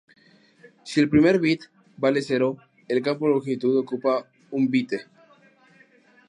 [0.91, 1.67] Si el primer bit
[2.05, 2.47] vale cero,
[2.95, 4.15] el campo longitud ocupa
[4.61, 4.99] un byte.